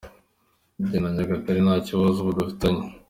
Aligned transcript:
njye 0.81 0.97
na 1.01 1.09
Nyagatare 1.15 1.59
nta 1.61 1.75
kibazo 1.87 2.17
ubu 2.19 2.31
dufitanye. 2.37 2.83